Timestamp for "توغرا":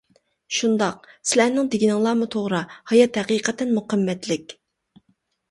2.37-2.63